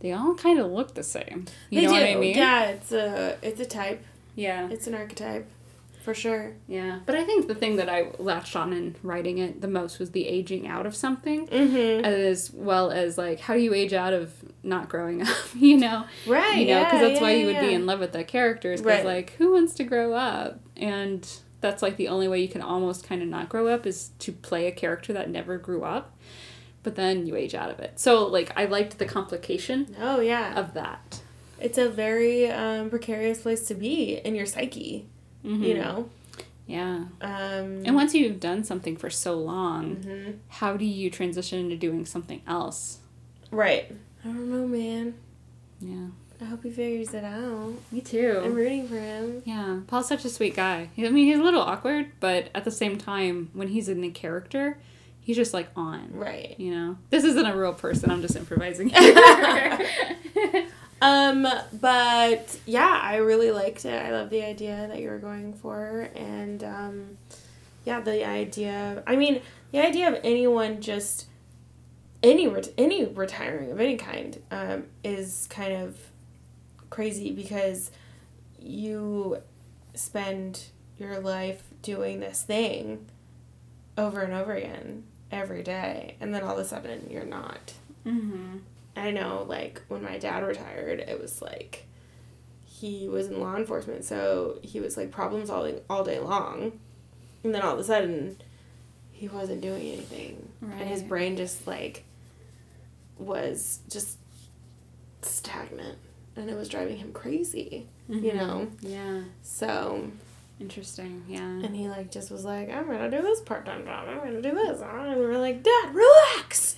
they 0.00 0.10
all 0.12 0.34
kind 0.34 0.58
of 0.58 0.70
look 0.72 0.94
the 0.94 1.02
same. 1.04 1.44
You 1.70 1.80
they 1.82 1.86
know 1.86 1.92
do. 1.92 2.00
what 2.00 2.08
I 2.08 2.14
mean? 2.16 2.36
Yeah, 2.36 2.64
it's 2.70 2.90
a 2.92 3.38
it's 3.42 3.60
a 3.60 3.66
type. 3.66 4.02
Yeah. 4.34 4.68
It's 4.70 4.86
an 4.88 4.94
archetype. 4.94 5.46
For 6.04 6.12
sure. 6.14 6.52
Yeah. 6.68 6.98
But 7.06 7.14
I 7.14 7.24
think 7.24 7.48
the 7.48 7.54
thing 7.54 7.76
that 7.76 7.88
I 7.88 8.10
latched 8.18 8.54
on 8.56 8.74
in 8.74 8.94
writing 9.02 9.38
it 9.38 9.62
the 9.62 9.68
most 9.68 9.98
was 9.98 10.10
the 10.10 10.28
aging 10.28 10.66
out 10.68 10.84
of 10.84 10.94
something, 10.94 11.46
Mm-hmm. 11.48 12.04
as 12.04 12.50
well 12.52 12.90
as 12.90 13.16
like 13.16 13.40
how 13.40 13.54
do 13.54 13.60
you 13.60 13.72
age 13.72 13.94
out 13.94 14.12
of 14.12 14.32
not 14.62 14.90
growing 14.90 15.22
up? 15.26 15.36
you 15.56 15.78
know. 15.78 16.04
Right. 16.26 16.58
you 16.58 16.66
know, 16.74 16.84
because 16.84 17.00
yeah, 17.00 17.08
that's 17.08 17.20
why 17.22 17.32
you 17.32 17.46
would 17.46 17.60
be 17.60 17.72
in 17.72 17.86
love 17.86 18.00
with 18.00 18.12
that 18.12 18.28
character. 18.28 18.72
Because 18.72 18.84
Right. 18.84 19.04
like, 19.04 19.30
who 19.38 19.52
wants 19.54 19.72
to 19.74 19.84
grow 19.84 20.12
up? 20.12 20.60
And 20.76 21.26
that's 21.62 21.80
like 21.82 21.96
the 21.96 22.08
only 22.08 22.28
way 22.28 22.42
you 22.42 22.48
can 22.48 22.60
almost 22.60 23.08
kind 23.08 23.22
of 23.22 23.28
not 23.28 23.48
grow 23.48 23.68
up 23.68 23.86
is 23.86 24.10
to 24.18 24.30
play 24.32 24.66
a 24.66 24.72
character 24.72 25.14
that 25.14 25.30
never 25.30 25.56
grew 25.56 25.84
up. 25.84 26.14
But 26.82 26.96
then 26.96 27.26
you 27.26 27.34
age 27.34 27.54
out 27.54 27.70
of 27.70 27.80
it. 27.80 27.98
So 27.98 28.26
like, 28.26 28.52
I 28.58 28.66
liked 28.66 28.98
the 28.98 29.06
complication 29.06 29.96
Oh 29.98 30.20
yeah. 30.20 30.54
of 30.60 30.74
that. 30.74 31.22
It's 31.58 31.78
a 31.78 31.88
very 31.88 32.50
um, 32.50 32.90
precarious 32.90 33.40
place 33.40 33.66
to 33.68 33.74
be 33.74 34.16
in 34.22 34.34
your 34.34 34.44
psyche. 34.44 35.08
Mhm. 35.44 35.60
You 35.66 35.74
know. 35.74 36.08
Yeah. 36.66 37.04
Um, 37.20 37.82
And 37.84 37.94
once 37.94 38.14
you've 38.14 38.40
done 38.40 38.64
something 38.64 38.96
for 38.96 39.10
so 39.10 39.34
long, 39.38 39.96
mhm. 39.96 40.36
how 40.48 40.76
do 40.76 40.84
you 40.86 41.10
transition 41.10 41.58
into 41.58 41.76
doing 41.76 42.06
something 42.06 42.40
else? 42.46 42.98
Right. 43.50 43.92
I 44.24 44.28
don't 44.28 44.50
know, 44.50 44.66
man. 44.66 45.14
Yeah. 45.80 46.06
I 46.40 46.46
hope 46.46 46.64
he 46.64 46.70
figures 46.70 47.14
it 47.14 47.22
out. 47.24 47.74
Me 47.92 48.00
too. 48.00 48.40
I'm 48.44 48.54
rooting 48.54 48.88
for 48.88 48.96
him. 48.98 49.42
Yeah, 49.44 49.80
Paul's 49.86 50.08
such 50.08 50.24
a 50.24 50.28
sweet 50.28 50.56
guy. 50.56 50.88
I 50.98 51.02
mean, 51.10 51.26
he's 51.26 51.38
a 51.38 51.42
little 51.42 51.60
awkward, 51.62 52.08
but 52.20 52.48
at 52.54 52.64
the 52.64 52.70
same 52.70 52.98
time, 52.98 53.50
when 53.52 53.68
he's 53.68 53.88
in 53.88 54.00
the 54.00 54.10
character, 54.10 54.78
he's 55.20 55.36
just 55.36 55.54
like 55.54 55.68
on. 55.76 56.08
Right. 56.12 56.54
You 56.58 56.74
know, 56.74 56.96
this 57.10 57.24
isn't 57.24 57.46
a 57.46 57.56
real 57.56 57.72
person. 57.74 58.10
I'm 58.10 58.20
just 58.22 58.36
improvising. 58.36 58.90
Um, 61.04 61.46
but 61.80 62.58
yeah, 62.64 62.98
I 63.02 63.16
really 63.16 63.50
liked 63.50 63.84
it. 63.84 64.02
I 64.02 64.10
love 64.10 64.30
the 64.30 64.42
idea 64.42 64.86
that 64.88 65.00
you 65.00 65.10
were 65.10 65.18
going 65.18 65.52
for, 65.52 66.08
and 66.14 66.64
um, 66.64 67.18
yeah, 67.84 68.00
the 68.00 68.26
idea. 68.26 69.02
I 69.06 69.16
mean, 69.16 69.42
the 69.70 69.84
idea 69.84 70.08
of 70.08 70.18
anyone 70.24 70.80
just 70.80 71.26
any 72.22 72.50
any 72.78 73.04
retiring 73.04 73.70
of 73.70 73.80
any 73.80 73.96
kind 73.96 74.40
um, 74.50 74.84
is 75.02 75.46
kind 75.50 75.74
of 75.74 75.98
crazy 76.88 77.32
because 77.32 77.90
you 78.58 79.42
spend 79.92 80.64
your 80.96 81.20
life 81.20 81.64
doing 81.82 82.20
this 82.20 82.42
thing 82.42 83.04
over 83.98 84.22
and 84.22 84.32
over 84.32 84.54
again 84.54 85.04
every 85.30 85.62
day, 85.62 86.16
and 86.18 86.34
then 86.34 86.42
all 86.42 86.54
of 86.54 86.58
a 86.58 86.64
sudden 86.64 87.08
you're 87.10 87.26
not. 87.26 87.74
mm-hmm. 88.06 88.56
I 88.96 89.10
know, 89.10 89.44
like, 89.48 89.82
when 89.88 90.02
my 90.02 90.18
dad 90.18 90.44
retired, 90.44 91.00
it 91.00 91.20
was 91.20 91.42
like 91.42 91.86
he 92.64 93.08
was 93.08 93.28
in 93.28 93.40
law 93.40 93.56
enforcement, 93.56 94.04
so 94.04 94.58
he 94.62 94.80
was 94.80 94.96
like 94.96 95.10
problem 95.10 95.46
solving 95.46 95.80
all 95.88 96.04
day 96.04 96.18
long. 96.18 96.78
And 97.42 97.54
then 97.54 97.62
all 97.62 97.74
of 97.74 97.78
a 97.78 97.84
sudden, 97.84 98.36
he 99.12 99.28
wasn't 99.28 99.60
doing 99.60 99.82
anything. 99.92 100.48
And 100.60 100.88
his 100.88 101.02
brain 101.02 101.36
just, 101.36 101.66
like, 101.66 102.04
was 103.18 103.80
just 103.90 104.18
stagnant. 105.22 105.98
And 106.36 106.50
it 106.50 106.56
was 106.56 106.68
driving 106.68 106.96
him 106.96 107.12
crazy, 107.12 107.86
you 108.08 108.16
mm-hmm. 108.16 108.36
know? 108.36 108.68
Yeah, 108.80 109.22
So, 109.42 110.10
interesting. 110.58 111.24
Yeah. 111.28 111.42
and 111.42 111.76
he, 111.76 111.88
like, 111.88 112.10
just 112.10 112.30
was 112.30 112.44
like, 112.44 112.70
I'm 112.70 112.86
gonna 112.86 113.10
do 113.10 113.22
this 113.22 113.40
part 113.40 113.66
time 113.66 113.84
job, 113.84 114.08
I'm 114.08 114.18
gonna 114.18 114.42
do 114.42 114.52
this. 114.52 114.80
And 114.80 115.20
we 115.20 115.26
were 115.26 115.38
like, 115.38 115.62
Dad, 115.62 115.94
relax! 115.94 116.73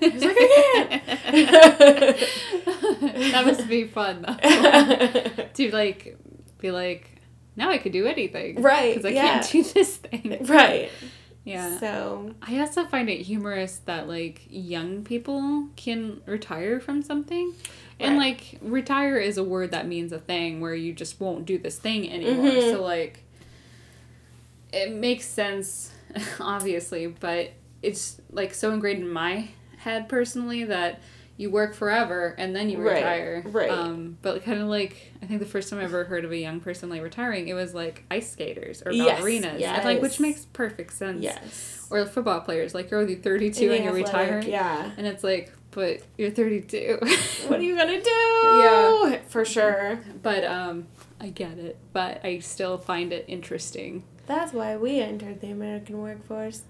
He's 0.00 0.24
like, 0.24 0.36
"I 0.38 1.00
that 3.32 3.42
must 3.46 3.68
be 3.68 3.84
fun 3.86 4.22
though. 4.22 4.34
to 5.54 5.70
like 5.72 6.18
be 6.58 6.70
like, 6.70 7.10
now 7.56 7.70
I 7.70 7.78
could 7.78 7.92
do 7.92 8.06
anything, 8.06 8.60
Right, 8.62 8.94
Because 8.94 9.04
I 9.06 9.14
yeah. 9.14 9.22
can't 9.40 9.50
do 9.50 9.62
this 9.62 9.96
thing. 9.96 10.38
right. 10.46 10.90
Yeah. 11.44 11.78
So, 11.78 12.34
I 12.42 12.58
also 12.58 12.86
find 12.86 13.08
it 13.08 13.18
humorous 13.20 13.78
that 13.84 14.08
like 14.08 14.42
young 14.48 15.04
people 15.04 15.68
can 15.76 16.20
retire 16.26 16.80
from 16.80 17.02
something. 17.02 17.54
And 18.00 18.18
like 18.18 18.58
retire 18.60 19.16
is 19.16 19.38
a 19.38 19.44
word 19.44 19.70
that 19.70 19.86
means 19.86 20.12
a 20.12 20.18
thing 20.18 20.60
where 20.60 20.74
you 20.74 20.92
just 20.92 21.18
won't 21.20 21.46
do 21.46 21.56
this 21.56 21.78
thing 21.78 22.10
anymore. 22.10 22.50
Mhm. 22.50 22.72
So 22.72 22.82
like 22.82 23.22
it 24.72 24.92
makes 24.92 25.24
sense 25.26 25.92
obviously, 26.40 27.06
but 27.06 27.52
it's 27.82 28.20
like 28.30 28.52
so 28.52 28.72
ingrained 28.72 29.02
in 29.02 29.08
my 29.08 29.48
head 29.86 30.08
personally 30.08 30.64
that 30.64 31.00
you 31.38 31.50
work 31.50 31.74
forever 31.74 32.34
and 32.38 32.56
then 32.56 32.68
you 32.70 32.78
Right, 32.78 32.94
retire. 32.96 33.42
right. 33.46 33.70
Um, 33.70 34.16
but 34.22 34.42
kind 34.42 34.60
of 34.60 34.68
like 34.68 35.12
I 35.22 35.26
think 35.26 35.38
the 35.40 35.46
first 35.46 35.68
time 35.70 35.78
I 35.80 35.84
ever 35.84 36.04
heard 36.04 36.24
of 36.24 36.32
a 36.32 36.36
young 36.36 36.60
person 36.60 36.88
like 36.88 37.02
retiring, 37.02 37.46
it 37.48 37.54
was 37.54 37.74
like 37.74 38.04
ice 38.10 38.30
skaters 38.32 38.82
or 38.82 38.90
ballerinas. 38.90 39.60
Yes. 39.60 39.76
And, 39.78 39.84
like 39.84 40.00
which 40.02 40.18
makes 40.18 40.46
perfect 40.46 40.92
sense 40.94 41.20
yes. 41.22 41.86
or 41.90 42.04
football 42.06 42.40
players 42.40 42.74
like 42.74 42.90
you're 42.90 43.00
only 43.00 43.16
32 43.16 43.70
and, 43.72 43.84
you're 43.84 43.96
athletic, 43.98 44.06
retiring 44.06 44.48
Yeah. 44.48 44.90
and 44.96 45.06
it's 45.06 45.22
like 45.22 45.52
but 45.72 46.00
you're 46.16 46.30
32 46.30 46.98
What 47.48 47.60
are 47.60 47.62
you 47.62 47.76
gonna 47.76 48.02
do? 48.02 48.10
Yeah. 48.10 49.18
For 49.28 49.44
sure. 49.44 50.00
but 50.22 50.42
um 50.44 50.86
i 51.20 51.28
get 51.28 51.58
it 51.58 51.76
but 51.92 52.24
i 52.24 52.38
still 52.40 52.76
find 52.78 53.12
it 53.12 53.24
interesting 53.28 54.02
That's 54.26 54.52
why 54.54 54.76
we 54.78 55.00
entered 55.00 55.40
the 55.42 55.50
American 55.50 55.98
workforce 56.00 56.62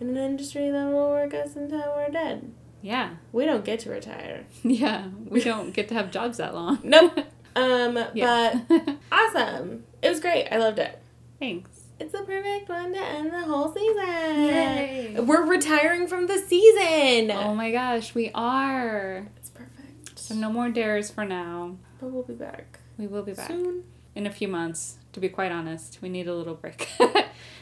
in 0.00 0.08
an 0.10 0.16
industry 0.16 0.70
that 0.70 0.86
will 0.86 1.10
work 1.10 1.34
us 1.34 1.56
until 1.56 1.92
we're 1.96 2.10
dead. 2.10 2.52
Yeah 2.82 3.10
We 3.32 3.44
don't 3.44 3.64
get 3.64 3.80
to 3.80 3.90
retire. 3.90 4.44
yeah 4.62 5.08
we 5.28 5.40
don't 5.42 5.72
get 5.72 5.88
to 5.88 5.94
have 5.94 6.10
jobs 6.10 6.38
that 6.38 6.54
long 6.54 6.78
Nope. 6.84 7.18
Um, 7.56 7.98
yeah 8.14 8.60
but 8.68 8.96
awesome. 9.10 9.82
It 10.00 10.08
was 10.10 10.20
great. 10.20 10.46
I 10.52 10.58
loved 10.58 10.78
it. 10.78 10.96
thanks 11.40 11.70
It's 11.98 12.12
the 12.12 12.18
perfect 12.22 12.68
one 12.68 12.92
to 12.92 13.00
end 13.00 13.32
the 13.32 13.40
whole 13.40 13.74
season. 13.74 13.96
Yay. 14.44 15.16
We're 15.18 15.44
retiring 15.44 16.06
from 16.06 16.28
the 16.28 16.38
season. 16.38 17.32
oh 17.32 17.54
my 17.56 17.72
gosh 17.72 18.14
we 18.14 18.30
are 18.32 19.26
It's 19.38 19.50
perfect. 19.50 20.18
so 20.18 20.34
no 20.36 20.52
more 20.52 20.68
dares 20.68 21.10
for 21.10 21.24
now 21.24 21.76
But 22.00 22.12
we'll 22.12 22.22
be 22.22 22.34
back 22.34 22.78
we 22.96 23.08
will 23.08 23.22
be 23.24 23.32
back 23.32 23.48
soon. 23.48 23.82
in 24.14 24.24
a 24.26 24.30
few 24.30 24.46
months 24.46 24.98
to 25.14 25.18
be 25.20 25.28
quite 25.28 25.50
honest 25.50 25.98
we 26.00 26.08
need 26.08 26.28
a 26.28 26.34
little 26.36 26.54
break 26.54 26.86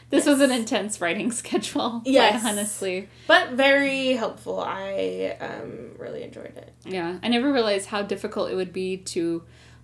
this 0.09 0.25
was 0.25 0.39
an 0.41 0.51
intense 0.51 1.01
writing 1.01 1.31
schedule 1.41 2.01
quite 2.01 2.03
Yes. 2.05 2.45
honestly 2.45 3.09
But 3.27 3.51
very 3.51 4.13
helpful. 4.13 4.59
I 4.59 5.35
um 5.39 5.91
really 5.97 6.23
enjoyed 6.23 6.55
it. 6.57 6.73
Yeah, 6.85 7.17
I 7.21 7.27
never 7.27 7.51
realized 7.51 7.87
how 7.87 8.01
difficult 8.03 8.51
it 8.51 8.55
would 8.55 8.73
be 8.73 8.97
to 8.97 9.43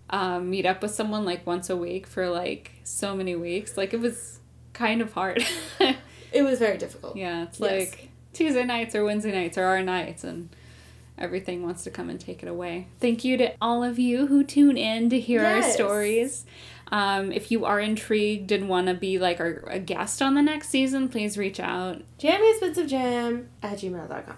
um, 0.09 0.49
meet 0.49 0.65
up 0.65 0.81
with 0.81 0.91
someone 0.93 1.25
like 1.25 1.45
once 1.47 1.69
a 1.69 1.75
week 1.77 2.05
for 2.07 2.29
like 2.29 2.71
so 2.83 3.15
many 3.15 3.35
weeks. 3.35 3.77
Like 3.77 3.93
it 3.93 3.99
was 3.99 4.39
kind 4.73 5.01
of 5.01 5.13
hard. 5.13 5.43
It 6.31 6.41
was 6.41 6.57
very 6.57 6.79
difficult. 6.79 7.15
yeah, 7.15 7.43
it's 7.43 7.59
Yes. 7.59 7.91
like 7.91 8.09
Tuesday 8.33 8.63
nights 8.63 8.95
or 8.95 9.03
Wednesday 9.05 9.31
nights 9.31 9.55
or 9.55 9.65
our 9.65 9.83
nights, 9.83 10.23
and 10.23 10.49
everything 11.17 11.61
wants 11.61 11.83
to 11.83 11.91
come 11.91 12.09
and 12.09 12.19
take 12.19 12.41
it 12.41 12.49
away. 12.49 12.87
Thank 12.99 13.23
you 13.23 13.37
to 13.37 13.53
all 13.61 13.83
of 13.83 13.99
you 13.99 14.25
who 14.25 14.43
tune 14.43 14.75
in 14.75 15.11
to 15.11 15.19
hear 15.19 15.45
our 15.45 15.61
stories. 15.61 16.45
Um, 16.93 17.31
if 17.31 17.49
you 17.49 17.65
are 17.65 17.79
intrigued 17.79 18.51
and 18.51 18.69
want 18.69 18.85
to 18.85 18.93
be 18.93 19.17
like 19.17 19.39
our, 19.39 19.63
a 19.67 19.79
guest 19.79 20.21
on 20.21 20.35
the 20.35 20.43
next 20.43 20.69
season, 20.69 21.09
please 21.09 21.39
reach 21.39 21.59
out. 21.59 22.03
Jammies 22.19 22.59
bits 22.59 22.77
of 22.77 22.85
jam 22.85 23.49
at 23.63 23.79
gmail.com. 23.79 24.37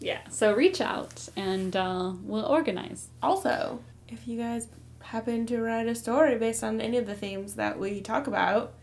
Yeah, 0.00 0.18
so 0.28 0.52
reach 0.52 0.80
out 0.80 1.28
and 1.36 1.76
uh, 1.76 2.12
we'll 2.24 2.44
organize. 2.44 3.06
Also, 3.22 3.84
if 4.08 4.26
you 4.26 4.36
guys 4.36 4.66
happen 5.00 5.46
to 5.46 5.62
write 5.62 5.86
a 5.86 5.94
story 5.94 6.36
based 6.36 6.64
on 6.64 6.80
any 6.80 6.96
of 6.96 7.06
the 7.06 7.14
themes 7.14 7.54
that 7.54 7.78
we 7.78 8.00
talk 8.00 8.26
about, 8.26 8.74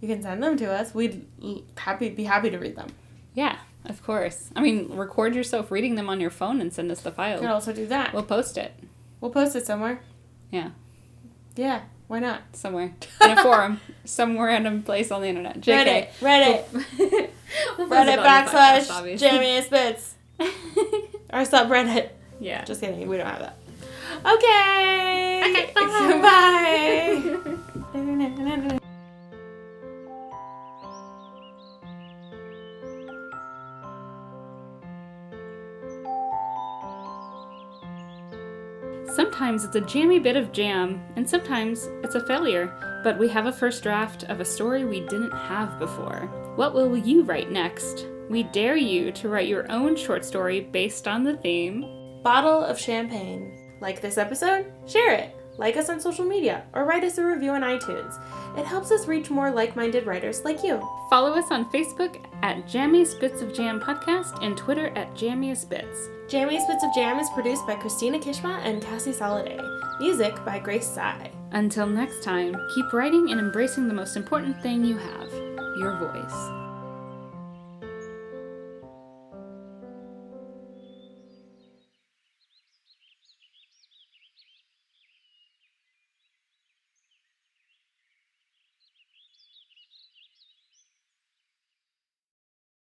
you 0.00 0.08
can 0.08 0.20
send 0.20 0.42
them 0.42 0.56
to 0.56 0.68
us. 0.68 0.92
We'd 0.92 1.24
happy 1.76 2.10
be 2.10 2.24
happy 2.24 2.50
to 2.50 2.58
read 2.58 2.74
them. 2.74 2.88
Yeah, 3.32 3.58
of 3.84 4.02
course. 4.02 4.50
I 4.56 4.60
mean, 4.60 4.88
record 4.96 5.36
yourself 5.36 5.70
reading 5.70 5.94
them 5.94 6.08
on 6.08 6.20
your 6.20 6.30
phone 6.30 6.60
and 6.60 6.72
send 6.72 6.90
us 6.90 7.00
the 7.00 7.12
file. 7.12 7.36
You 7.36 7.42
can 7.42 7.50
also 7.50 7.72
do 7.72 7.86
that. 7.86 8.12
We'll 8.12 8.24
post 8.24 8.58
it. 8.58 8.74
We'll 9.20 9.30
post 9.30 9.54
it 9.54 9.64
somewhere. 9.64 10.00
Yeah. 10.50 10.70
Yeah. 11.54 11.82
Why 12.08 12.20
not? 12.20 12.42
Somewhere. 12.52 12.94
In 13.22 13.30
a 13.32 13.42
forum. 13.42 13.80
Some 14.04 14.38
random 14.38 14.82
place 14.82 15.10
on 15.10 15.22
the 15.22 15.28
internet. 15.28 15.60
JK. 15.60 16.08
Reddit. 16.20 16.64
Reddit. 16.68 17.30
We'll 17.78 17.88
Reddit 17.88 18.14
it 18.14 18.18
podcast, 18.20 18.46
backslash 18.46 18.90
obviously. 18.90 19.28
Jammiest 19.28 19.70
Bits. 19.70 20.14
Or 21.32 21.40
subreddit. 21.42 22.10
yeah. 22.40 22.64
Just 22.64 22.80
kidding. 22.80 23.08
We 23.08 23.16
don't 23.16 23.26
have 23.26 23.40
that. 23.40 23.56
Okay. 24.24 25.42
Okay, 25.44 25.72
Bye. 27.92 28.78
Sometimes 39.26 39.64
it's 39.64 39.74
a 39.74 39.80
jammy 39.80 40.20
bit 40.20 40.36
of 40.36 40.52
jam, 40.52 41.02
and 41.16 41.28
sometimes 41.28 41.88
it's 42.04 42.14
a 42.14 42.24
failure. 42.28 42.72
But 43.02 43.18
we 43.18 43.26
have 43.30 43.46
a 43.46 43.52
first 43.52 43.82
draft 43.82 44.22
of 44.28 44.38
a 44.38 44.44
story 44.44 44.84
we 44.84 45.00
didn't 45.00 45.32
have 45.32 45.80
before. 45.80 46.30
What 46.54 46.74
will 46.74 46.96
you 46.96 47.24
write 47.24 47.50
next? 47.50 48.06
We 48.30 48.44
dare 48.44 48.76
you 48.76 49.10
to 49.10 49.28
write 49.28 49.48
your 49.48 49.68
own 49.68 49.96
short 49.96 50.24
story 50.24 50.60
based 50.60 51.08
on 51.08 51.24
the 51.24 51.36
theme. 51.38 52.20
Bottle 52.22 52.62
of 52.62 52.78
champagne. 52.78 53.52
Like 53.80 54.00
this 54.00 54.16
episode? 54.16 54.72
Share 54.86 55.14
it. 55.14 55.35
Like 55.58 55.76
us 55.76 55.88
on 55.88 56.00
social 56.00 56.24
media 56.24 56.64
or 56.74 56.84
write 56.84 57.04
us 57.04 57.18
a 57.18 57.24
review 57.24 57.52
on 57.52 57.62
iTunes. 57.62 58.18
It 58.58 58.66
helps 58.66 58.90
us 58.90 59.06
reach 59.06 59.30
more 59.30 59.50
like 59.50 59.76
minded 59.76 60.06
writers 60.06 60.44
like 60.44 60.62
you. 60.62 60.80
Follow 61.10 61.32
us 61.32 61.50
on 61.50 61.70
Facebook 61.70 62.24
at 62.42 62.66
Jammiest 62.66 63.20
Bits 63.20 63.42
of 63.42 63.54
Jam 63.54 63.80
Podcast 63.80 64.42
and 64.42 64.56
Twitter 64.56 64.88
at 64.96 65.14
Jammiest 65.14 65.68
Bits. 65.68 66.08
Jammiest 66.28 66.66
Bits 66.68 66.84
of 66.84 66.94
Jam 66.94 67.18
is 67.18 67.30
produced 67.30 67.66
by 67.66 67.74
Christina 67.76 68.18
Kishma 68.18 68.58
and 68.64 68.82
Cassie 68.82 69.12
Soliday. 69.12 69.60
Music 69.98 70.34
by 70.44 70.58
Grace 70.58 70.86
Sai. 70.86 71.30
Until 71.52 71.86
next 71.86 72.22
time, 72.22 72.56
keep 72.74 72.92
writing 72.92 73.30
and 73.30 73.40
embracing 73.40 73.88
the 73.88 73.94
most 73.94 74.16
important 74.16 74.60
thing 74.62 74.84
you 74.84 74.98
have 74.98 75.32
your 75.78 75.96
voice. 75.98 76.55